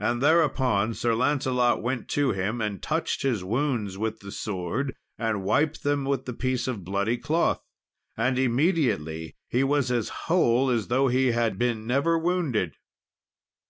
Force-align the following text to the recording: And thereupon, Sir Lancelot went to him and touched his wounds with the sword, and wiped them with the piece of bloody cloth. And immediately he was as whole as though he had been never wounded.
And 0.00 0.20
thereupon, 0.20 0.92
Sir 0.92 1.14
Lancelot 1.14 1.80
went 1.82 2.08
to 2.08 2.32
him 2.32 2.60
and 2.60 2.82
touched 2.82 3.22
his 3.22 3.44
wounds 3.44 3.96
with 3.96 4.18
the 4.18 4.32
sword, 4.32 4.96
and 5.16 5.44
wiped 5.44 5.84
them 5.84 6.04
with 6.04 6.24
the 6.24 6.32
piece 6.32 6.66
of 6.66 6.82
bloody 6.82 7.16
cloth. 7.16 7.62
And 8.16 8.40
immediately 8.40 9.36
he 9.46 9.62
was 9.62 9.88
as 9.92 10.08
whole 10.26 10.68
as 10.68 10.88
though 10.88 11.06
he 11.06 11.28
had 11.30 11.60
been 11.60 11.86
never 11.86 12.18
wounded. 12.18 12.74